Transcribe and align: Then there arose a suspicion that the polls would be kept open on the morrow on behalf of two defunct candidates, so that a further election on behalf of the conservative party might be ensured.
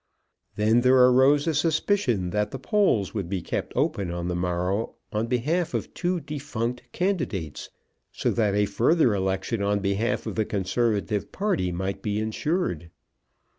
Then 0.55 0.81
there 0.81 0.95
arose 0.97 1.45
a 1.45 1.53
suspicion 1.53 2.31
that 2.31 2.49
the 2.49 2.57
polls 2.57 3.13
would 3.13 3.29
be 3.29 3.43
kept 3.43 3.71
open 3.75 4.09
on 4.09 4.29
the 4.29 4.35
morrow 4.35 4.95
on 5.13 5.27
behalf 5.27 5.75
of 5.75 5.93
two 5.93 6.19
defunct 6.19 6.81
candidates, 6.91 7.69
so 8.11 8.31
that 8.31 8.55
a 8.55 8.65
further 8.65 9.13
election 9.13 9.61
on 9.61 9.77
behalf 9.79 10.25
of 10.25 10.33
the 10.33 10.43
conservative 10.45 11.31
party 11.31 11.71
might 11.71 12.01
be 12.01 12.17
ensured. 12.19 12.89